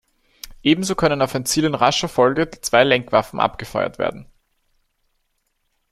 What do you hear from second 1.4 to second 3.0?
Ziel in rascher Folge zwei